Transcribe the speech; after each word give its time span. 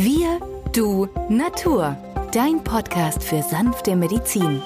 Wir, 0.00 0.38
du, 0.72 1.08
Natur. 1.28 1.96
Dein 2.30 2.62
Podcast 2.62 3.24
für 3.24 3.42
sanfte 3.42 3.96
Medizin. 3.96 4.62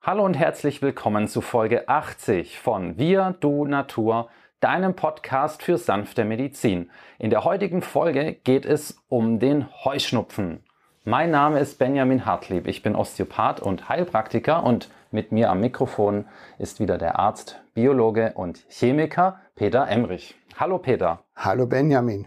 Hallo 0.00 0.24
und 0.24 0.34
herzlich 0.34 0.82
willkommen 0.82 1.26
zu 1.26 1.40
Folge 1.40 1.88
80 1.88 2.60
von 2.60 2.96
Wir, 2.96 3.34
du, 3.40 3.64
Natur, 3.64 4.28
deinem 4.60 4.94
Podcast 4.94 5.60
für 5.64 5.76
sanfte 5.76 6.24
Medizin. 6.24 6.92
In 7.18 7.30
der 7.30 7.42
heutigen 7.42 7.82
Folge 7.82 8.34
geht 8.34 8.66
es 8.66 9.02
um 9.08 9.40
den 9.40 9.66
Heuschnupfen. 9.84 10.62
Mein 11.02 11.32
Name 11.32 11.58
ist 11.58 11.80
Benjamin 11.80 12.24
Hartlieb. 12.24 12.68
Ich 12.68 12.82
bin 12.82 12.94
Osteopath 12.94 13.60
und 13.60 13.88
Heilpraktiker 13.88 14.62
und 14.62 14.90
mit 15.14 15.32
mir 15.32 15.48
am 15.50 15.60
Mikrofon 15.60 16.26
ist 16.58 16.80
wieder 16.80 16.98
der 16.98 17.18
Arzt, 17.18 17.62
Biologe 17.72 18.32
und 18.34 18.66
Chemiker 18.68 19.38
Peter 19.54 19.88
Emrich. 19.88 20.34
Hallo 20.58 20.78
Peter. 20.78 21.20
Hallo 21.36 21.66
Benjamin. 21.66 22.26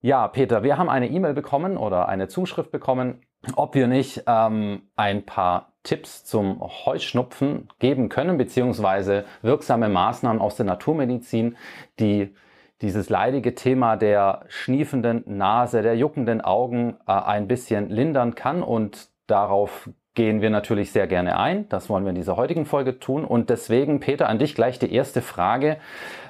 Ja, 0.00 0.26
Peter, 0.28 0.62
wir 0.64 0.76
haben 0.76 0.90
eine 0.90 1.08
E-Mail 1.08 1.34
bekommen 1.34 1.76
oder 1.76 2.08
eine 2.08 2.26
Zuschrift 2.26 2.72
bekommen, 2.72 3.22
ob 3.54 3.76
wir 3.76 3.86
nicht 3.86 4.24
ähm, 4.26 4.82
ein 4.96 5.24
paar 5.24 5.72
Tipps 5.84 6.24
zum 6.24 6.60
Heuschnupfen 6.60 7.68
geben 7.78 8.08
können, 8.08 8.38
beziehungsweise 8.38 9.24
wirksame 9.42 9.88
Maßnahmen 9.88 10.42
aus 10.42 10.56
der 10.56 10.66
Naturmedizin, 10.66 11.56
die 12.00 12.34
dieses 12.82 13.08
leidige 13.08 13.54
Thema 13.54 13.96
der 13.96 14.44
schniefenden 14.48 15.22
Nase, 15.26 15.82
der 15.82 15.96
juckenden 15.96 16.40
Augen 16.40 16.96
äh, 17.06 17.12
ein 17.12 17.46
bisschen 17.46 17.88
lindern 17.88 18.34
kann. 18.34 18.64
Und 18.64 19.10
darauf 19.28 19.88
gehen 20.16 20.40
wir 20.40 20.50
natürlich 20.50 20.90
sehr 20.90 21.06
gerne 21.06 21.38
ein. 21.38 21.68
Das 21.68 21.88
wollen 21.88 22.04
wir 22.04 22.10
in 22.10 22.16
dieser 22.16 22.36
heutigen 22.36 22.66
Folge 22.66 22.98
tun. 22.98 23.24
Und 23.24 23.50
deswegen, 23.50 24.00
Peter, 24.00 24.28
an 24.28 24.40
dich 24.40 24.56
gleich 24.56 24.80
die 24.80 24.92
erste 24.92 25.22
Frage, 25.22 25.76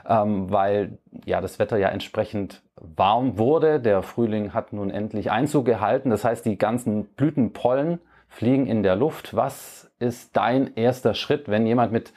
ähm, 0.07 0.51
weil 0.51 0.99
ja 1.25 1.41
das 1.41 1.59
Wetter 1.59 1.79
ja 1.79 1.89
entsprechend 1.89 2.63
warm 2.77 3.39
wurde. 3.39 3.81
Der 3.81 4.03
Frühling 4.03 4.53
hat 4.53 4.75
nun 4.75 4.91
endlich 4.91 5.31
Einzug 5.31 5.65
gehalten. 5.65 6.11
Das 6.11 6.25
heißt, 6.25 6.45
die 6.45 6.59
ganzen 6.59 7.07
Blütenpollen 7.07 8.01
fliegen 8.29 8.67
in 8.67 8.83
der 8.83 8.97
Luft. 8.97 9.35
Was 9.35 9.91
ist 9.99 10.37
dein 10.37 10.75
erster 10.75 11.15
Schritt, 11.15 11.49
wenn 11.49 11.67
jemand 11.67 11.93
mit 11.93 12.13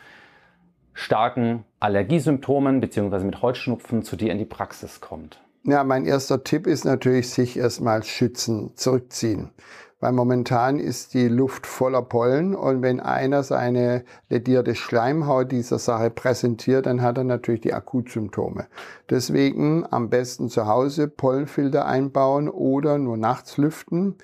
starken 0.93 1.63
Allergiesymptomen 1.79 2.81
bzw. 2.81 3.23
mit 3.23 3.41
Heuschnupfen 3.41 4.03
zu 4.03 4.17
dir 4.17 4.31
in 4.31 4.37
die 4.37 4.45
Praxis 4.45 4.99
kommt? 4.99 5.39
Ja, 5.63 5.83
mein 5.83 6.05
erster 6.05 6.43
Tipp 6.43 6.67
ist 6.67 6.83
natürlich, 6.83 7.29
sich 7.29 7.57
erstmal 7.57 8.03
schützen, 8.03 8.71
zurückziehen. 8.75 9.51
Weil 9.99 10.13
momentan 10.13 10.79
ist 10.79 11.13
die 11.13 11.27
Luft 11.27 11.67
voller 11.67 12.01
Pollen 12.01 12.55
und 12.55 12.81
wenn 12.81 12.99
einer 12.99 13.43
seine 13.43 14.05
ledierte 14.29 14.75
Schleimhaut 14.75 15.51
dieser 15.51 15.77
Sache 15.77 16.09
präsentiert, 16.09 16.85
dann 16.85 17.01
hat 17.01 17.17
er 17.17 17.25
natürlich 17.25 17.61
die 17.61 17.73
Akutsymptome. 17.73 18.67
Deswegen 19.09 19.85
am 19.89 20.09
besten 20.09 20.49
zu 20.49 20.67
Hause 20.67 21.07
Pollenfilter 21.07 21.85
einbauen 21.85 22.47
oder 22.47 22.97
nur 22.97 23.17
nachts 23.17 23.57
lüften. 23.57 24.15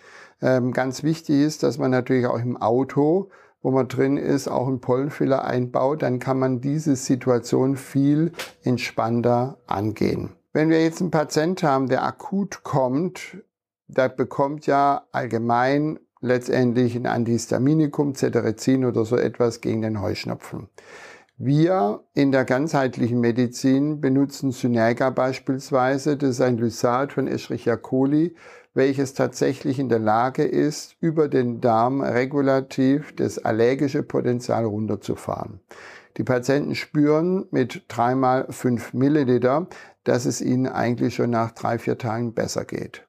Ähm, 0.42 0.72
ganz 0.72 1.03
wichtig 1.03 1.42
ist, 1.42 1.64
dass 1.64 1.78
man 1.78 1.92
natürlich 1.92 2.28
auch 2.28 2.40
im 2.40 2.56
Auto 2.56 3.30
wo 3.66 3.72
man 3.72 3.88
drin 3.88 4.18
ist, 4.18 4.48
auch 4.48 4.68
einen 4.68 4.80
Pollenfiller 4.80 5.44
einbaut, 5.44 6.03
dann 6.03 6.20
kann 6.20 6.38
man 6.38 6.62
diese 6.62 6.96
Situation 6.96 7.78
viel 7.78 8.31
entspannter 8.64 9.58
angehen. 9.66 10.34
Wenn 10.53 10.70
wir 10.70 10.84
jetzt 10.84 11.02
einen 11.02 11.09
Patient 11.09 11.64
haben, 11.64 11.90
der 11.90 12.03
akut 12.03 12.62
kommt, 12.64 13.40
der 13.88 14.09
bekommt 14.09 14.67
ja 14.67 15.05
allgemein 15.11 16.00
letztendlich 16.22 16.95
ein 16.95 17.05
Antihistaminikum, 17.05 18.16
Cetirizin 18.16 18.86
oder 18.86 19.05
so 19.05 19.16
etwas 19.16 19.61
gegen 19.61 19.81
den 19.81 20.02
Heuschnupfen. 20.02 20.69
Wir 21.38 22.06
in 22.13 22.31
der 22.31 22.45
ganzheitlichen 22.45 23.19
Medizin 23.19 24.00
benutzen 24.00 24.52
Synerga 24.52 25.09
beispielsweise, 25.09 26.16
das 26.16 26.31
ist 26.31 26.41
ein 26.41 26.57
Lysat 26.57 27.12
von 27.12 27.28
Escherichia 27.28 27.75
coli, 27.75 28.35
welches 28.73 29.13
tatsächlich 29.13 29.78
in 29.78 29.90
der 29.90 30.00
Lage 30.00 30.44
ist, 30.44 30.96
über 31.02 31.28
den 31.28 31.59
Darm 31.59 32.02
regulativ 32.02 33.13
das 33.16 33.38
allergische 33.44 34.03
Potenzial 34.03 34.66
runterzufahren. 34.66 35.59
Die 36.17 36.23
Patienten 36.23 36.75
spüren 36.75 37.46
mit 37.52 37.84
dreimal 37.90 38.47
fünf 38.50 38.94
Milliliter, 38.94 39.67
dass 40.06 40.25
es 40.25 40.41
ihnen 40.41 40.67
eigentlich 40.67 41.16
schon 41.16 41.31
nach 41.31 41.52
drei, 41.52 41.78
vier 41.79 41.97
Tagen 41.97 42.34
besser 42.34 42.63
geht. 42.63 43.04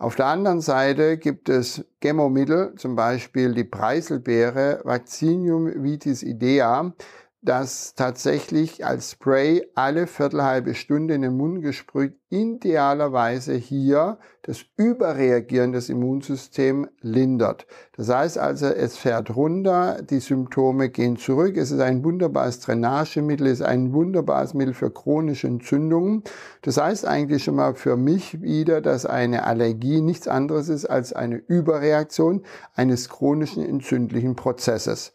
Auf 0.00 0.16
der 0.16 0.28
anderen 0.28 0.62
Seite 0.62 1.18
gibt 1.18 1.50
es 1.50 1.84
Gemomittel, 2.00 2.74
zum 2.76 2.96
Beispiel 2.96 3.52
die 3.52 3.64
Preiselbeere 3.64 4.80
Vaccinium 4.82 5.66
vitis 5.84 6.22
idea, 6.22 6.94
das 7.42 7.94
tatsächlich 7.94 8.84
als 8.84 9.12
Spray 9.12 9.66
alle 9.74 10.06
viertelhalbe 10.06 10.74
Stunde 10.74 11.14
in 11.14 11.22
den 11.22 11.38
Mund 11.38 11.62
gesprüht, 11.62 12.14
idealerweise 12.28 13.54
hier 13.54 14.18
das 14.42 14.64
Überreagieren 14.76 15.72
des 15.72 15.88
Immunsystems 15.88 16.88
lindert. 17.00 17.66
Das 17.96 18.10
heißt 18.10 18.36
also, 18.36 18.66
es 18.66 18.98
fährt 18.98 19.34
runter, 19.34 20.02
die 20.02 20.20
Symptome 20.20 20.90
gehen 20.90 21.16
zurück. 21.16 21.56
Es 21.56 21.70
ist 21.70 21.80
ein 21.80 22.04
wunderbares 22.04 22.60
Drainagemittel, 22.60 23.46
es 23.46 23.60
ist 23.60 23.66
ein 23.66 23.94
wunderbares 23.94 24.52
Mittel 24.52 24.74
für 24.74 24.90
chronische 24.90 25.46
Entzündungen. 25.46 26.22
Das 26.60 26.76
heißt 26.76 27.06
eigentlich 27.06 27.44
schon 27.44 27.56
mal 27.56 27.74
für 27.74 27.96
mich 27.96 28.42
wieder, 28.42 28.82
dass 28.82 29.06
eine 29.06 29.44
Allergie 29.44 30.02
nichts 30.02 30.28
anderes 30.28 30.68
ist 30.68 30.84
als 30.84 31.14
eine 31.14 31.36
Überreaktion 31.36 32.44
eines 32.74 33.08
chronischen 33.08 33.64
entzündlichen 33.64 34.36
Prozesses. 34.36 35.12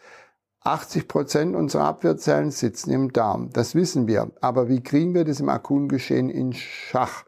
80 0.66 1.08
Prozent 1.08 1.56
unserer 1.56 1.86
Abwehrzellen 1.86 2.50
sitzen 2.50 2.92
im 2.92 3.14
Darm. 3.14 3.52
Das 3.54 3.76
wissen 3.76 4.08
wir. 4.08 4.32
Aber 4.42 4.68
wie 4.68 4.82
kriegen 4.82 5.14
wir 5.14 5.24
das 5.24 5.40
im 5.40 5.50
akuten 5.50 5.88
Geschehen 5.88 6.30
in 6.30 6.54
Schach? 6.54 7.24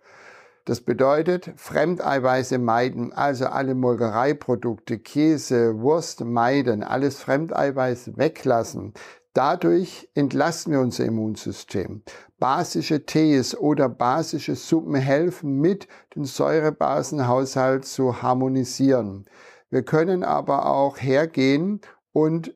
Das 0.66 0.82
bedeutet, 0.82 1.54
Fremdeiweiße 1.56 2.58
meiden, 2.58 3.14
also 3.14 3.46
alle 3.46 3.76
Molkereiprodukte, 3.76 4.98
Käse, 4.98 5.80
Wurst 5.80 6.26
meiden, 6.26 6.84
alles 6.84 7.20
Fremdeiweiß 7.20 8.18
weglassen. 8.18 8.94
Dadurch 9.34 10.10
entlasten 10.16 10.74
wir 10.74 10.80
unser 10.80 11.06
Immunsystem. 11.06 12.02
Basische 12.40 13.06
Tees 13.06 13.56
oder 13.56 13.88
basische 13.88 14.56
Suppen 14.56 14.96
helfen 14.96 15.60
mit, 15.62 15.88
den 16.16 16.26
Säurebasenhaushalt 16.26 17.86
zu 17.86 18.24
harmonisieren. 18.24 19.26
Wir 19.70 19.84
können 19.84 20.24
aber 20.24 20.66
auch 20.66 20.98
hergehen 20.98 21.82
und 22.14 22.56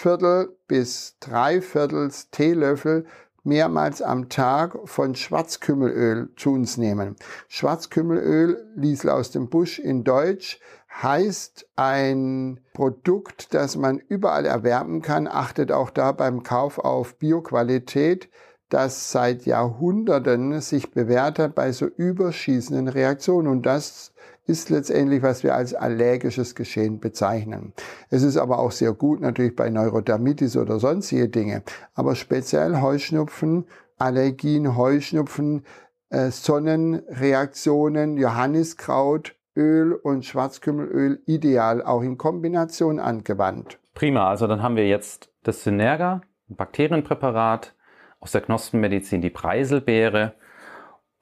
Viertel 0.00 0.56
bis 0.66 1.18
drei 1.20 1.60
Viertels 1.60 2.30
Teelöffel 2.30 3.04
mehrmals 3.42 4.00
am 4.00 4.30
Tag 4.30 4.78
von 4.86 5.14
Schwarzkümmelöl 5.14 6.30
zu 6.36 6.52
uns 6.52 6.78
nehmen. 6.78 7.16
Schwarzkümmelöl, 7.48 8.66
Liesel 8.76 9.10
aus 9.10 9.30
dem 9.30 9.50
Busch 9.50 9.78
in 9.78 10.02
Deutsch, 10.02 10.58
heißt 11.02 11.68
ein 11.76 12.60
Produkt, 12.72 13.52
das 13.52 13.76
man 13.76 13.98
überall 13.98 14.46
erwerben 14.46 15.02
kann. 15.02 15.26
Achtet 15.26 15.70
auch 15.70 15.90
da 15.90 16.12
beim 16.12 16.44
Kauf 16.44 16.78
auf 16.78 17.18
Bioqualität, 17.18 18.30
das 18.70 19.12
seit 19.12 19.44
Jahrhunderten 19.44 20.62
sich 20.62 20.92
bewährt 20.92 21.38
hat 21.38 21.54
bei 21.54 21.72
so 21.72 21.84
überschießenden 21.84 22.88
Reaktionen. 22.88 23.48
Und 23.48 23.66
das 23.66 24.12
ist 24.50 24.68
letztendlich, 24.68 25.22
was 25.22 25.44
wir 25.44 25.54
als 25.54 25.74
allergisches 25.74 26.56
Geschehen 26.56 26.98
bezeichnen. 26.98 27.72
Es 28.10 28.22
ist 28.22 28.36
aber 28.36 28.58
auch 28.58 28.72
sehr 28.72 28.92
gut 28.92 29.20
natürlich 29.20 29.54
bei 29.54 29.70
Neurodermitis 29.70 30.56
oder 30.56 30.80
sonstige 30.80 31.28
Dinge. 31.28 31.62
Aber 31.94 32.16
speziell 32.16 32.80
Heuschnupfen, 32.80 33.66
Allergien, 33.96 34.76
Heuschnupfen, 34.76 35.64
äh, 36.10 36.30
Sonnenreaktionen, 36.30 38.16
Johanniskraut, 38.16 39.36
Öl 39.56 39.92
und 39.92 40.24
Schwarzkümmelöl 40.24 41.22
ideal 41.26 41.82
auch 41.82 42.02
in 42.02 42.18
Kombination 42.18 42.98
angewandt. 42.98 43.78
Prima, 43.94 44.28
also 44.28 44.46
dann 44.48 44.62
haben 44.62 44.76
wir 44.76 44.88
jetzt 44.88 45.32
das 45.44 45.62
Synerga, 45.62 46.22
ein 46.48 46.56
Bakterienpräparat 46.56 47.74
aus 48.18 48.32
der 48.32 48.40
Knospenmedizin, 48.40 49.20
die 49.20 49.30
Preiselbeere 49.30 50.34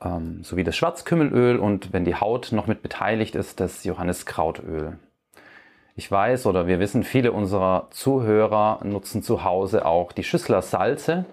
ähm, 0.03 0.43
sowie 0.45 0.65
das 0.65 0.77
Schwarzkümmelöl 0.77 1.59
und 1.59 1.93
wenn 1.93 2.05
die 2.05 2.15
Haut 2.15 2.53
noch 2.53 2.67
mit 2.67 2.83
beteiligt 2.83 3.35
ist, 3.35 3.61
das 3.61 3.85
Johanniskrautöl. 3.85 4.99
Ich 5.97 6.11
weiß 6.11 6.47
oder 6.47 6.69
wir 6.69 6.79
wissen, 6.79 7.03
viele 7.03 7.33
unserer 7.33 7.89
Zuhörer 7.91 8.81
nutzen 8.85 9.23
zu 9.23 9.43
Hause 9.43 9.85
auch 9.85 10.12
die 10.12 10.23
Schüssler 10.23 10.62
Salze. 10.62 11.25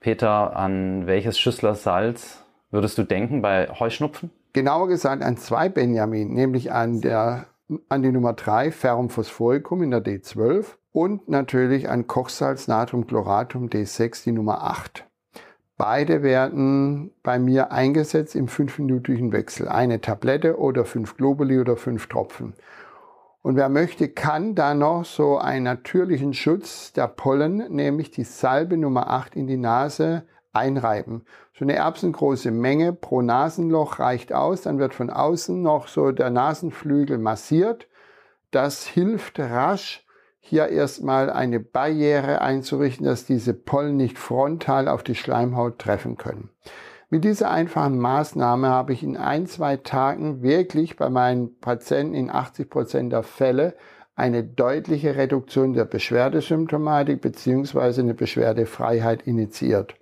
Peter, 0.00 0.56
an 0.56 1.06
welches 1.06 1.38
Schüssler 1.38 1.74
Salz 1.74 2.42
würdest 2.70 2.96
du 2.96 3.02
denken 3.02 3.42
bei 3.42 3.68
Heuschnupfen? 3.68 4.30
Genauer 4.54 4.88
gesagt 4.88 5.22
an 5.22 5.36
zwei 5.36 5.68
Benjamin, 5.68 6.32
nämlich 6.32 6.72
an, 6.72 7.02
der, 7.02 7.46
an 7.90 8.02
die 8.02 8.10
Nummer 8.10 8.32
3 8.32 8.72
Ferrum 8.72 9.10
phosphoricum 9.10 9.82
in 9.82 9.90
der 9.90 10.02
D12 10.02 10.64
und 10.92 11.28
natürlich 11.28 11.88
an 11.88 12.06
Kochsalz 12.06 12.66
Natriumchloratum 12.68 13.68
D6 13.68 14.24
die 14.24 14.32
Nummer 14.32 14.62
8. 14.62 15.04
Beide 15.80 16.22
werden 16.22 17.10
bei 17.22 17.38
mir 17.38 17.72
eingesetzt 17.72 18.36
im 18.36 18.48
fünfminütigen 18.48 19.32
Wechsel. 19.32 19.66
Eine 19.66 20.02
Tablette 20.02 20.58
oder 20.58 20.84
fünf 20.84 21.16
Globuli 21.16 21.58
oder 21.58 21.78
fünf 21.78 22.06
Tropfen. 22.06 22.52
Und 23.40 23.56
wer 23.56 23.70
möchte, 23.70 24.10
kann 24.10 24.54
da 24.54 24.74
noch 24.74 25.06
so 25.06 25.38
einen 25.38 25.64
natürlichen 25.64 26.34
Schutz 26.34 26.92
der 26.92 27.08
Pollen, 27.08 27.64
nämlich 27.74 28.10
die 28.10 28.24
Salbe 28.24 28.76
Nummer 28.76 29.08
8 29.08 29.34
in 29.36 29.46
die 29.46 29.56
Nase 29.56 30.24
einreiben. 30.52 31.24
So 31.58 31.64
eine 31.64 31.76
erbsengroße 31.76 32.50
Menge 32.50 32.92
pro 32.92 33.22
Nasenloch 33.22 34.00
reicht 34.00 34.34
aus. 34.34 34.60
Dann 34.60 34.78
wird 34.78 34.92
von 34.92 35.08
außen 35.08 35.62
noch 35.62 35.88
so 35.88 36.12
der 36.12 36.28
Nasenflügel 36.28 37.16
massiert. 37.16 37.88
Das 38.50 38.86
hilft 38.86 39.40
rasch, 39.40 40.04
hier 40.40 40.68
erstmal 40.68 41.30
eine 41.30 41.60
Barriere 41.60 42.40
einzurichten, 42.40 43.06
dass 43.06 43.24
diese 43.24 43.54
Pollen 43.54 43.96
nicht 43.96 44.18
frontal 44.18 44.88
auf 44.88 45.02
die 45.02 45.14
Schleimhaut 45.14 45.78
treffen 45.78 46.16
können. 46.16 46.50
Mit 47.10 47.24
dieser 47.24 47.50
einfachen 47.50 47.98
Maßnahme 47.98 48.68
habe 48.68 48.92
ich 48.92 49.02
in 49.02 49.16
ein, 49.16 49.46
zwei 49.46 49.76
Tagen 49.76 50.42
wirklich 50.42 50.96
bei 50.96 51.10
meinen 51.10 51.58
Patienten 51.58 52.14
in 52.14 52.30
80 52.30 52.70
Prozent 52.70 53.12
der 53.12 53.24
Fälle 53.24 53.74
eine 54.14 54.44
deutliche 54.44 55.16
Reduktion 55.16 55.72
der 55.72 55.86
Beschwerdesymptomatik 55.86 57.20
beziehungsweise 57.20 58.02
eine 58.02 58.14
Beschwerdefreiheit 58.14 59.22
initiiert. 59.22 59.94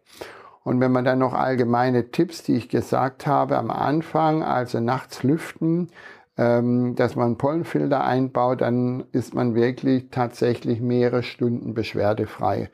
Und 0.64 0.80
wenn 0.80 0.92
man 0.92 1.06
dann 1.06 1.20
noch 1.20 1.32
allgemeine 1.32 2.10
Tipps, 2.10 2.42
die 2.42 2.56
ich 2.56 2.68
gesagt 2.68 3.26
habe 3.26 3.56
am 3.56 3.70
Anfang, 3.70 4.42
also 4.42 4.80
nachts 4.80 5.22
lüften, 5.22 5.88
dass 6.38 7.16
man 7.16 7.36
Pollenfilter 7.36 8.04
einbaut, 8.04 8.60
dann 8.60 9.04
ist 9.10 9.34
man 9.34 9.56
wirklich 9.56 10.10
tatsächlich 10.12 10.80
mehrere 10.80 11.24
Stunden 11.24 11.74
beschwerdefrei. 11.74 12.70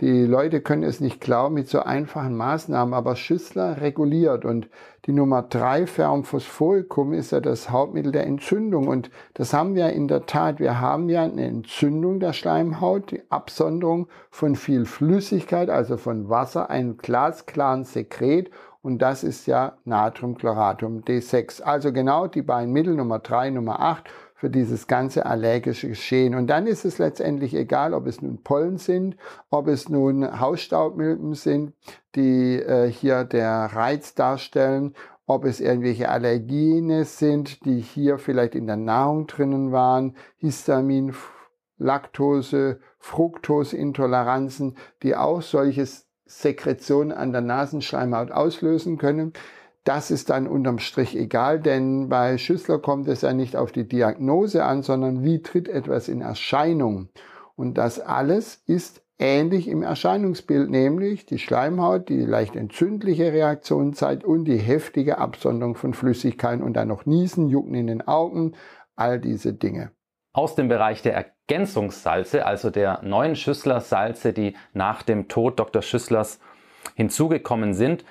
Die 0.00 0.24
Leute 0.24 0.60
können 0.60 0.84
es 0.84 1.00
nicht 1.00 1.20
glauben 1.20 1.56
mit 1.56 1.68
so 1.68 1.80
einfachen 1.80 2.36
Maßnahmen, 2.36 2.94
aber 2.94 3.16
Schüssler 3.16 3.80
reguliert 3.80 4.44
und 4.44 4.68
die 5.06 5.12
Nummer 5.12 5.42
drei 5.42 5.88
Ferumphosphoricum 5.88 7.12
ist 7.12 7.32
ja 7.32 7.40
das 7.40 7.70
Hauptmittel 7.70 8.12
der 8.12 8.24
Entzündung 8.24 8.86
und 8.86 9.10
das 9.34 9.52
haben 9.52 9.74
wir 9.74 9.90
in 9.90 10.06
der 10.06 10.26
Tat. 10.26 10.60
Wir 10.60 10.80
haben 10.80 11.08
ja 11.08 11.24
eine 11.24 11.44
Entzündung 11.44 12.20
der 12.20 12.32
Schleimhaut, 12.32 13.10
die 13.10 13.22
Absonderung 13.28 14.06
von 14.30 14.54
viel 14.54 14.84
Flüssigkeit, 14.84 15.68
also 15.68 15.96
von 15.96 16.28
Wasser, 16.28 16.70
einem 16.70 16.98
glasklaren 16.98 17.82
Sekret 17.82 18.52
und 18.80 18.98
das 18.98 19.24
ist 19.24 19.46
ja 19.46 19.78
Natriumchloratum 19.84 21.02
D6. 21.02 21.62
Also 21.62 21.92
genau 21.92 22.26
die 22.26 22.42
beiden 22.42 22.72
Mittel 22.72 22.94
Nummer 22.94 23.18
drei, 23.18 23.50
Nummer 23.50 23.80
acht 23.80 24.08
für 24.34 24.50
dieses 24.50 24.86
ganze 24.86 25.26
allergische 25.26 25.88
Geschehen. 25.88 26.36
Und 26.36 26.46
dann 26.46 26.68
ist 26.68 26.84
es 26.84 26.98
letztendlich 26.98 27.54
egal, 27.54 27.92
ob 27.92 28.06
es 28.06 28.22
nun 28.22 28.44
Pollen 28.44 28.78
sind, 28.78 29.16
ob 29.50 29.66
es 29.66 29.88
nun 29.88 30.40
Hausstaubmilben 30.40 31.34
sind, 31.34 31.72
die 32.14 32.54
äh, 32.54 32.88
hier 32.88 33.24
der 33.24 33.70
Reiz 33.72 34.14
darstellen, 34.14 34.94
ob 35.26 35.44
es 35.44 35.60
irgendwelche 35.60 36.08
Allergene 36.08 37.04
sind, 37.04 37.64
die 37.64 37.80
hier 37.80 38.18
vielleicht 38.18 38.54
in 38.54 38.68
der 38.68 38.76
Nahrung 38.76 39.26
drinnen 39.26 39.72
waren, 39.72 40.16
Histamin, 40.36 41.14
Laktose, 41.76 42.80
Fructoseintoleranzen, 42.98 44.76
die 45.02 45.16
auch 45.16 45.42
solches 45.42 46.07
Sekretionen 46.28 47.12
an 47.12 47.32
der 47.32 47.40
Nasenschleimhaut 47.40 48.30
auslösen 48.30 48.98
können. 48.98 49.32
Das 49.84 50.10
ist 50.10 50.30
dann 50.30 50.46
unterm 50.46 50.78
Strich 50.78 51.16
egal, 51.16 51.60
denn 51.60 52.08
bei 52.08 52.36
Schüssler 52.36 52.78
kommt 52.78 53.08
es 53.08 53.22
ja 53.22 53.32
nicht 53.32 53.56
auf 53.56 53.72
die 53.72 53.88
Diagnose 53.88 54.64
an, 54.64 54.82
sondern 54.82 55.24
wie 55.24 55.42
tritt 55.42 55.68
etwas 55.68 56.08
in 56.08 56.20
Erscheinung. 56.20 57.08
Und 57.56 57.78
das 57.78 57.98
alles 57.98 58.62
ist 58.66 59.02
ähnlich 59.18 59.66
im 59.66 59.82
Erscheinungsbild, 59.82 60.70
nämlich 60.70 61.26
die 61.26 61.38
Schleimhaut, 61.38 62.08
die 62.08 62.20
leicht 62.20 62.54
entzündliche 62.54 63.32
Reaktion 63.32 63.94
zeigt 63.94 64.24
und 64.24 64.44
die 64.44 64.58
heftige 64.58 65.18
Absonderung 65.18 65.74
von 65.74 65.94
Flüssigkeiten 65.94 66.62
und 66.62 66.74
dann 66.74 66.88
noch 66.88 67.06
Niesen, 67.06 67.48
Jucken 67.48 67.74
in 67.74 67.86
den 67.86 68.06
Augen, 68.06 68.54
all 68.94 69.18
diese 69.18 69.54
Dinge. 69.54 69.90
Aus 70.38 70.54
dem 70.54 70.68
Bereich 70.68 71.02
der 71.02 71.14
Ergänzungssalze, 71.14 72.46
also 72.46 72.70
der 72.70 73.00
neuen 73.02 73.34
Schüssler-Salze, 73.34 74.32
die 74.32 74.54
nach 74.72 75.02
dem 75.02 75.26
Tod 75.26 75.58
Dr. 75.58 75.82
Schüsslers 75.82 76.38
hinzugekommen 76.94 77.74
sind, 77.74 78.04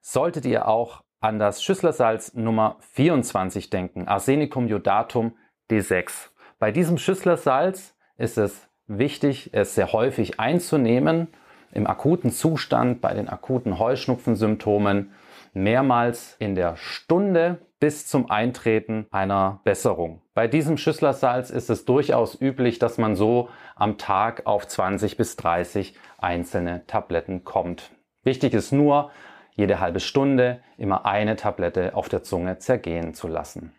solltet 0.00 0.46
ihr 0.46 0.68
auch 0.68 1.02
an 1.18 1.40
das 1.40 1.60
Schüsslersalz 1.60 2.34
Nummer 2.34 2.76
24 2.92 3.68
denken, 3.68 4.06
Arsenicum 4.06 4.68
iodatum 4.68 5.34
D6. 5.72 6.28
Bei 6.60 6.70
diesem 6.70 6.98
Schüsslersalz 6.98 7.96
ist 8.16 8.38
es 8.38 8.68
wichtig, 8.86 9.50
es 9.52 9.74
sehr 9.74 9.92
häufig 9.92 10.38
einzunehmen, 10.38 11.34
im 11.72 11.88
akuten 11.88 12.30
Zustand, 12.30 13.00
bei 13.00 13.12
den 13.12 13.28
akuten 13.28 13.80
Heuschnupfensymptomen, 13.80 15.10
mehrmals 15.52 16.36
in 16.38 16.54
der 16.54 16.76
Stunde 16.76 17.58
bis 17.82 18.06
zum 18.06 18.30
Eintreten 18.30 19.08
einer 19.10 19.58
Besserung. 19.64 20.22
Bei 20.34 20.46
diesem 20.46 20.76
Schüsslersalz 20.76 21.50
ist 21.50 21.68
es 21.68 21.84
durchaus 21.84 22.40
üblich, 22.40 22.78
dass 22.78 22.96
man 22.96 23.16
so 23.16 23.48
am 23.74 23.98
Tag 23.98 24.46
auf 24.46 24.68
20 24.68 25.16
bis 25.16 25.34
30 25.34 25.96
einzelne 26.16 26.86
Tabletten 26.86 27.42
kommt. 27.42 27.90
Wichtig 28.22 28.54
ist 28.54 28.70
nur, 28.70 29.10
jede 29.56 29.80
halbe 29.80 29.98
Stunde 29.98 30.60
immer 30.78 31.06
eine 31.06 31.34
Tablette 31.34 31.96
auf 31.96 32.08
der 32.08 32.22
Zunge 32.22 32.58
zergehen 32.58 33.14
zu 33.14 33.26
lassen. 33.26 33.72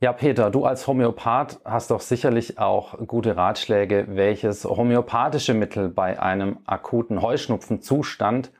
Ja, 0.00 0.12
Peter, 0.12 0.50
du 0.50 0.64
als 0.64 0.88
Homöopath 0.88 1.60
hast 1.64 1.92
doch 1.92 2.00
sicherlich 2.00 2.58
auch 2.58 2.98
gute 3.06 3.36
Ratschläge, 3.36 4.06
welches 4.08 4.64
homöopathische 4.64 5.54
Mittel 5.54 5.90
bei 5.90 6.20
einem 6.20 6.58
akuten 6.66 7.22
Heuschnupfenzustand 7.22 8.50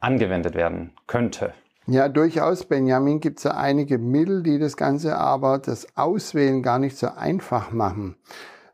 angewendet 0.00 0.54
werden 0.54 0.94
könnte. 1.06 1.52
Ja, 1.86 2.08
durchaus, 2.08 2.64
Benjamin, 2.64 3.20
gibt 3.20 3.38
es 3.38 3.44
ja 3.44 3.50
einige 3.50 3.98
Mittel, 3.98 4.42
die 4.42 4.58
das 4.58 4.78
Ganze 4.78 5.18
aber 5.18 5.58
das 5.58 5.86
Auswählen 5.96 6.62
gar 6.62 6.78
nicht 6.78 6.96
so 6.96 7.08
einfach 7.08 7.72
machen. 7.72 8.16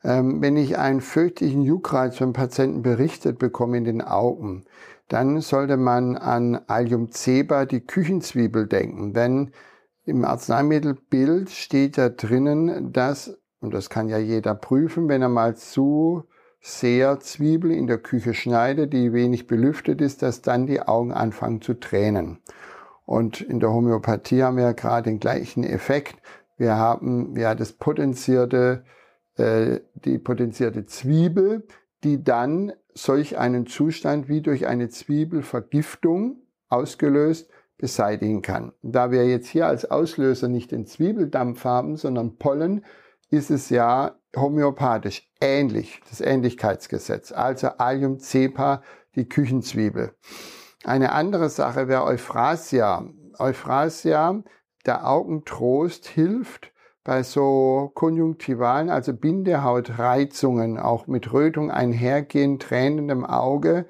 Ähm, 0.05 0.41
wenn 0.41 0.57
ich 0.57 0.79
einen 0.79 1.01
fürchtlichen 1.01 1.63
Juckreiz 1.63 2.17
vom 2.17 2.33
Patienten 2.33 2.83
berichtet 2.83 3.41
bekomme 3.41 3.79
in 3.79 3.85
den 3.85 4.01
Augen, 4.01 4.65
dann 5.09 5.41
sollte 5.41 5.77
man 5.77 6.17
an 6.17 6.61
Allium 6.69 7.11
ceba, 7.11 7.67
die 7.67 7.81
Küchenzwiebel, 7.81 8.69
denken. 8.69 9.13
Denn 9.13 9.51
im 10.05 10.25
Arzneimittelbild 10.25 11.51
steht 11.51 11.99
da 11.99 12.11
drinnen, 12.11 12.93
dass, 12.93 13.37
und 13.59 13.75
das 13.75 13.91
kann 13.91 14.09
ja 14.09 14.19
jeder 14.19 14.55
prüfen, 14.55 15.09
wenn 15.09 15.23
er 15.23 15.29
mal 15.29 15.57
zu 15.57 16.29
sehr 16.61 17.19
Zwiebel 17.19 17.73
in 17.73 17.89
der 17.89 17.99
Küche 17.99 18.35
schneidet, 18.35 18.93
die 18.93 19.13
wenig 19.13 19.49
belüftet 19.49 20.01
ist, 20.01 20.23
dass 20.23 20.43
dann 20.43 20.69
die 20.69 20.81
Augen 20.81 21.13
anfangen 21.13 21.61
zu 21.61 21.75
tränen. 21.75 22.39
Und 23.11 23.41
in 23.41 23.59
der 23.59 23.73
Homöopathie 23.73 24.45
haben 24.45 24.57
wir 24.57 24.63
ja 24.63 24.73
gerade 24.73 25.11
den 25.11 25.19
gleichen 25.19 25.65
Effekt. 25.65 26.15
Wir 26.57 26.77
haben 26.77 27.37
ja 27.37 27.57
das 27.57 27.73
potenzierte, 27.73 28.85
äh, 29.37 29.81
die 29.97 30.19
potenzierte 30.19 30.87
Zwiebel, 30.87 31.67
die 32.05 32.23
dann 32.23 32.73
solch 32.95 33.37
einen 33.37 33.67
Zustand 33.67 34.29
wie 34.29 34.43
durch 34.43 34.69
eine 34.69 34.91
Zwiebelvergiftung 34.91 36.37
ausgelöst 36.69 37.51
beseitigen 37.79 38.43
kann. 38.43 38.75
Da 38.81 39.11
wir 39.11 39.27
jetzt 39.27 39.49
hier 39.49 39.67
als 39.67 39.91
Auslöser 39.91 40.47
nicht 40.47 40.71
den 40.71 40.87
Zwiebeldampf 40.87 41.65
haben, 41.65 41.97
sondern 41.97 42.37
Pollen, 42.37 42.85
ist 43.29 43.51
es 43.51 43.71
ja 43.71 44.21
homöopathisch 44.37 45.29
ähnlich, 45.41 46.01
das 46.09 46.21
Ähnlichkeitsgesetz. 46.21 47.33
Also 47.33 47.71
Allium 47.71 48.21
cepa, 48.21 48.85
die 49.17 49.29
Küchenzwiebel. 49.29 50.15
Eine 50.85 51.13
andere 51.13 51.51
Sache 51.51 51.89
wäre 51.89 52.05
Euphrasia. 52.05 53.05
Euphrasia, 53.39 54.43
der 54.87 55.07
Augentrost 55.07 56.07
hilft 56.07 56.73
bei 57.05 57.23
so 57.23 57.91
konjunktivalen, 57.95 58.91
also 58.91 59.13
Bindehautreizungen, 59.13 60.79
auch 60.79 61.07
mit 61.07 61.33
Rötung 61.33 61.71
einhergehen, 61.71 62.59
tränendem 62.59 63.25
Auge. 63.25 63.87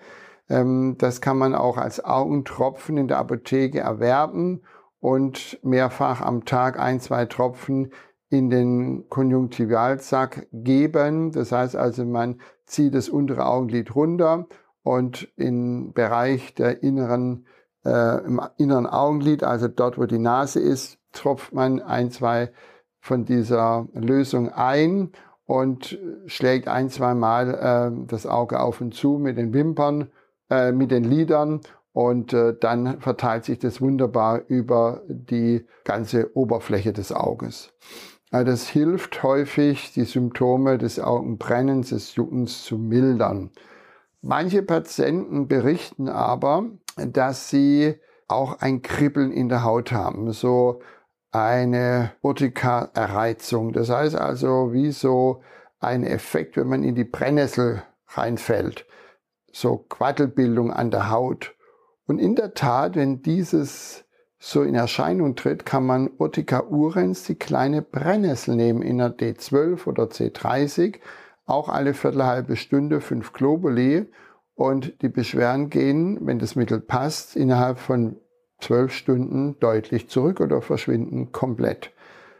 Ähm, 0.48 0.96
das 0.98 1.20
kann 1.20 1.38
man 1.38 1.54
auch 1.54 1.76
als 1.76 2.04
Augentropfen 2.04 2.96
in 2.96 3.08
der 3.08 3.18
Apotheke 3.18 3.80
erwerben 3.80 4.62
und 5.00 5.58
mehrfach 5.62 6.20
am 6.20 6.44
Tag 6.44 6.78
ein, 6.78 7.00
zwei 7.00 7.26
Tropfen 7.26 7.92
in 8.30 8.50
den 8.50 9.08
Konjunktivalsack 9.08 10.48
geben. 10.52 11.32
Das 11.32 11.52
heißt 11.52 11.76
also, 11.76 12.04
man 12.04 12.40
zieht 12.66 12.94
das 12.94 13.08
untere 13.08 13.46
Augenlid 13.46 13.94
runter 13.94 14.46
und 14.82 15.28
im 15.36 15.92
Bereich 15.92 16.54
der 16.54 16.82
inneren, 16.82 17.46
äh, 17.84 18.24
im 18.24 18.40
inneren 18.56 18.86
Augenlid, 18.86 19.44
also 19.44 19.68
dort, 19.68 19.98
wo 19.98 20.06
die 20.06 20.18
Nase 20.18 20.60
ist, 20.60 20.98
tropft 21.12 21.52
man 21.52 21.80
ein, 21.80 22.10
zwei 22.10 22.52
von 23.00 23.24
dieser 23.24 23.88
Lösung 23.94 24.50
ein 24.50 25.12
und 25.44 25.98
schlägt 26.26 26.68
ein, 26.68 26.90
zwei 26.90 27.14
Mal 27.14 27.54
äh, 27.54 28.06
das 28.06 28.26
Auge 28.26 28.60
auf 28.60 28.80
und 28.80 28.94
zu 28.94 29.18
mit 29.18 29.36
den 29.36 29.52
Wimpern, 29.52 30.10
äh, 30.48 30.72
mit 30.72 30.90
den 30.90 31.04
Lidern 31.04 31.60
und 31.92 32.32
äh, 32.32 32.54
dann 32.58 33.00
verteilt 33.00 33.44
sich 33.44 33.58
das 33.58 33.80
wunderbar 33.80 34.42
über 34.46 35.02
die 35.08 35.66
ganze 35.84 36.36
Oberfläche 36.36 36.92
des 36.92 37.12
Auges. 37.12 37.72
Also 38.30 38.52
das 38.52 38.68
hilft 38.68 39.24
häufig, 39.24 39.92
die 39.92 40.04
Symptome 40.04 40.78
des 40.78 41.00
Augenbrennens, 41.00 41.88
des 41.88 42.14
Juckens 42.14 42.62
zu 42.62 42.78
mildern. 42.78 43.50
Manche 44.22 44.62
Patienten 44.62 45.48
berichten 45.48 46.08
aber, 46.08 46.66
dass 46.96 47.48
sie 47.48 47.98
auch 48.28 48.60
ein 48.60 48.82
Kribbeln 48.82 49.32
in 49.32 49.48
der 49.48 49.64
Haut 49.64 49.92
haben. 49.92 50.32
So 50.32 50.80
eine 51.32 52.12
Urtikareizung. 52.22 53.72
Das 53.72 53.88
heißt 53.88 54.16
also, 54.16 54.72
wie 54.72 54.92
so 54.92 55.42
ein 55.78 56.04
Effekt, 56.04 56.56
wenn 56.56 56.68
man 56.68 56.82
in 56.82 56.94
die 56.94 57.04
Brennnessel 57.04 57.82
reinfällt. 58.08 58.86
So 59.52 59.78
Quaddelbildung 59.78 60.72
an 60.72 60.90
der 60.90 61.10
Haut. 61.10 61.54
Und 62.06 62.18
in 62.18 62.36
der 62.36 62.54
Tat, 62.54 62.96
wenn 62.96 63.22
dieses 63.22 64.04
so 64.38 64.62
in 64.62 64.74
Erscheinung 64.74 65.36
tritt, 65.36 65.66
kann 65.66 65.84
man 65.84 66.10
Urtica 66.18 66.64
urens, 66.64 67.24
die 67.24 67.34
kleine 67.34 67.82
Brennnessel 67.82 68.56
nehmen 68.56 68.82
in 68.82 68.98
der 68.98 69.16
D12 69.16 69.86
oder 69.86 70.04
C30, 70.04 70.98
auch 71.50 71.68
alle 71.68 71.94
viertelhalbe 71.94 72.56
Stunde 72.56 73.00
fünf 73.00 73.32
Globuli 73.32 74.06
und 74.54 75.02
die 75.02 75.08
Beschwerden 75.08 75.70
gehen, 75.70 76.18
wenn 76.22 76.38
das 76.38 76.56
Mittel 76.56 76.80
passt, 76.80 77.36
innerhalb 77.36 77.78
von 77.78 78.16
zwölf 78.60 78.92
Stunden 78.92 79.58
deutlich 79.58 80.08
zurück 80.08 80.40
oder 80.40 80.60
verschwinden 80.60 81.32
komplett. 81.32 81.92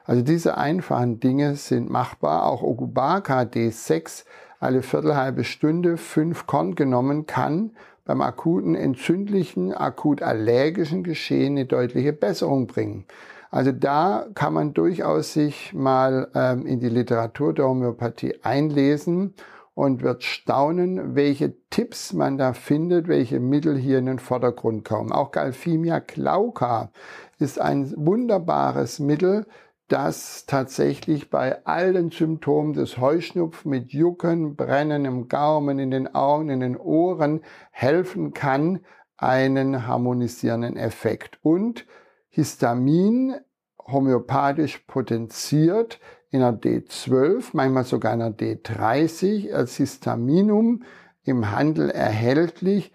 Also 0.05 0.23
diese 0.23 0.59
einfachen 0.59 1.21
Dinge 1.21 1.57
sind 1.57 1.89
machbar. 1.89 2.47
Auch 2.47 2.63
Okubaka 2.63 3.43
D6 3.43 4.25
alle 4.59 4.83
viertelhalbe 4.83 5.45
Stunde 5.45 5.97
fünf 5.97 6.47
Korn 6.47 6.75
genommen 6.75 7.27
kann 7.27 7.73
beim 8.05 8.21
akuten 8.21 8.75
entzündlichen, 8.75 9.73
akut 9.73 10.21
allergischen 10.21 11.05
Geschehen 11.05 11.57
eine 11.57 11.67
deutliche 11.67 12.13
Besserung 12.13 12.67
bringen. 12.67 13.07
Also 13.51 13.73
da 13.73 14.27
kann 14.35 14.55
man 14.55 14.75
durchaus 14.75 15.33
sich 15.33 15.75
mal 15.75 16.31
ähm, 16.35 16.67
in 16.67 16.79
die 16.79 16.89
Literatur 16.89 17.53
der 17.53 17.67
Homöopathie 17.67 18.37
einlesen 18.43 19.35
und 19.75 20.03
wird 20.03 20.23
staunen, 20.23 21.15
welche 21.17 21.55
Tipps 21.71 22.13
man 22.13 22.39
da 22.39 22.53
findet, 22.53 23.09
welche 23.09 23.41
Mittel 23.41 23.77
hier 23.77 23.99
in 23.99 24.07
den 24.07 24.19
Vordergrund 24.19 24.85
kommen. 24.85 25.11
Auch 25.11 25.33
Galphimia 25.33 25.99
glauca 25.99 26.93
ist 27.39 27.61
ein 27.61 27.93
wunderbares 27.97 29.01
Mittel, 29.01 29.47
das 29.89 30.47
tatsächlich 30.47 31.31
bei 31.31 31.65
allen 31.67 32.11
Symptomen 32.11 32.75
des 32.75 32.99
Heuschnupfen 32.99 33.71
mit 33.71 33.93
Jucken, 33.93 34.55
Brennen 34.55 35.05
im 35.05 35.27
Gaumen, 35.27 35.81
in 35.81 35.91
den 35.91 36.15
Augen, 36.15 36.51
in 36.51 36.61
den 36.61 36.77
Ohren 36.77 37.41
helfen 37.73 38.33
kann, 38.33 38.81
einen 39.17 39.89
harmonisierenden 39.89 40.77
Effekt. 40.77 41.41
Und 41.43 41.87
Histamin 42.31 43.35
homöopathisch 43.79 44.79
potenziert 44.87 46.01
in 46.31 46.41
der 46.41 46.53
D12, 46.53 47.51
manchmal 47.53 47.85
sogar 47.85 48.15
in 48.15 48.21
der 48.21 48.37
D30 48.37 49.53
als 49.53 49.77
Histaminum 49.77 50.85
im 51.25 51.51
Handel 51.51 51.91
erhältlich, 51.91 52.93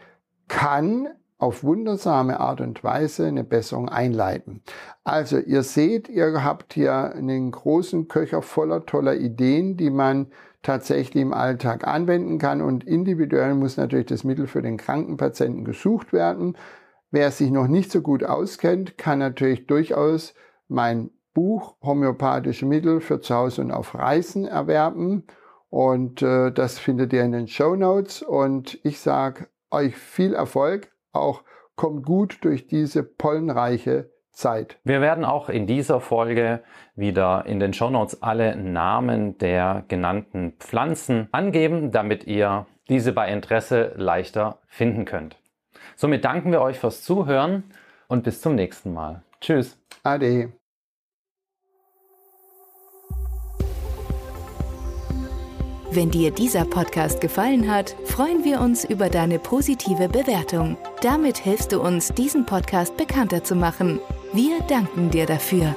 kann 0.48 1.10
auf 1.38 1.64
wundersame 1.64 2.40
Art 2.40 2.62
und 2.62 2.84
Weise 2.84 3.28
eine 3.28 3.44
Besserung 3.44 3.90
einleiten. 3.90 4.62
Also 5.04 5.38
ihr 5.38 5.64
seht, 5.64 6.08
ihr 6.08 6.44
habt 6.44 6.74
hier 6.74 7.14
einen 7.14 7.52
großen 7.52 8.08
Köcher 8.08 8.42
voller 8.42 8.86
toller 8.86 9.16
Ideen, 9.16 9.76
die 9.76 9.90
man 9.90 10.28
tatsächlich 10.62 11.22
im 11.22 11.34
Alltag 11.34 11.86
anwenden 11.86 12.40
kann 12.40 12.62
und 12.62 12.86
individuell 12.86 13.54
muss 13.54 13.78
natürlich 13.78 14.08
das 14.08 14.24
Mittel 14.24 14.48
für 14.48 14.62
den 14.62 14.78
kranken 14.78 15.18
Patienten 15.18 15.66
gesucht 15.66 16.14
werden. 16.14 16.58
Wer 17.16 17.32
sich 17.32 17.50
noch 17.50 17.68
nicht 17.68 17.94
so 17.94 18.02
gut 18.02 18.26
auskennt, 18.26 18.98
kann 18.98 19.20
natürlich 19.20 19.68
durchaus 19.68 20.34
mein 20.68 21.12
Buch 21.34 21.78
Homöopathische 21.82 22.66
Mittel 22.66 23.00
für 23.00 23.22
zu 23.22 23.34
Hause 23.34 23.62
und 23.62 23.72
auf 23.72 23.96
Reisen 23.96 24.46
erwerben. 24.46 25.24
Und 25.70 26.22
äh, 26.22 26.52
das 26.52 26.78
findet 26.78 27.14
ihr 27.14 27.24
in 27.24 27.32
den 27.32 27.48
Show 27.48 27.78
Notes. 27.78 28.22
Und 28.22 28.82
ich 28.84 29.00
sage 29.00 29.48
euch 29.72 29.96
viel 29.96 30.34
Erfolg. 30.34 30.92
Auch 31.14 31.44
kommt 31.78 32.06
gut 32.06 32.40
durch 32.42 32.68
diese 32.68 33.04
pollenreiche 33.04 34.12
Zeit. 34.34 34.78
Wir 34.84 35.00
werden 35.00 35.24
auch 35.24 35.48
in 35.48 35.68
dieser 35.68 36.02
Folge 36.02 36.64
wieder 36.98 37.46
in 37.46 37.62
den 37.62 37.72
Show 37.72 37.92
Notes 37.92 38.24
alle 38.24 38.58
Namen 38.58 39.38
der 39.38 39.86
genannten 39.88 40.56
Pflanzen 40.60 41.30
angeben, 41.32 41.92
damit 41.92 42.28
ihr 42.28 42.66
diese 42.90 43.14
bei 43.14 43.32
Interesse 43.32 43.94
leichter 43.96 44.60
finden 44.68 45.06
könnt. 45.06 45.38
Somit 45.96 46.26
danken 46.26 46.52
wir 46.52 46.62
euch 46.62 46.80
fürs 46.80 47.04
Zuhören 47.04 47.64
und 48.08 48.24
bis 48.24 48.42
zum 48.42 48.56
nächsten 48.56 48.94
Mal. 48.94 49.22
Tschüss. 49.42 49.78
Ade. 50.04 50.52
Wenn 55.92 56.12
dir 56.12 56.32
dieser 56.32 56.66
Podcast 56.66 57.22
gefallen 57.22 57.72
hat, 57.72 57.96
freuen 58.04 58.44
wir 58.44 58.60
uns 58.60 58.84
über 58.84 59.08
deine 59.08 59.40
positive 59.40 60.10
Bewertung. 60.10 60.78
Damit 61.02 61.38
hilfst 61.38 61.72
du 61.72 61.80
uns, 61.80 62.10
diesen 62.10 62.46
Podcast 62.46 62.98
bekannter 62.98 63.46
zu 63.46 63.56
machen. 63.56 64.02
Wir 64.34 64.60
danken 64.68 65.10
dir 65.10 65.26
dafür. 65.26 65.74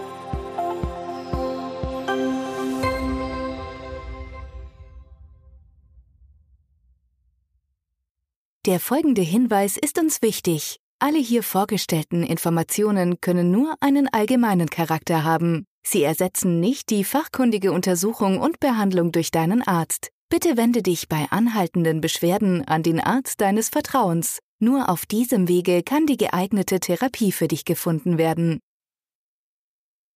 Der 8.68 8.80
folgende 8.80 9.22
Hinweis 9.22 9.78
ist 9.78 9.98
uns 9.98 10.20
wichtig. 10.20 10.78
Alle 10.98 11.18
hier 11.18 11.42
vorgestellten 11.42 12.22
Informationen 12.22 13.18
können 13.18 13.50
nur 13.50 13.74
einen 13.80 14.08
allgemeinen 14.12 14.68
Charakter 14.68 15.24
haben. 15.24 15.64
Sie 15.82 16.02
ersetzen 16.02 16.60
nicht 16.60 16.90
die 16.90 17.02
fachkundige 17.02 17.72
Untersuchung 17.72 18.38
und 18.38 18.60
Behandlung 18.60 19.10
durch 19.10 19.30
deinen 19.30 19.62
Arzt. 19.62 20.10
Bitte 20.28 20.58
wende 20.58 20.82
dich 20.82 21.08
bei 21.08 21.28
anhaltenden 21.30 22.02
Beschwerden 22.02 22.62
an 22.68 22.82
den 22.82 23.00
Arzt 23.00 23.40
deines 23.40 23.70
Vertrauens. 23.70 24.40
Nur 24.58 24.90
auf 24.90 25.06
diesem 25.06 25.48
Wege 25.48 25.82
kann 25.82 26.04
die 26.04 26.18
geeignete 26.18 26.78
Therapie 26.78 27.32
für 27.32 27.48
dich 27.48 27.64
gefunden 27.64 28.18
werden. 28.18 28.60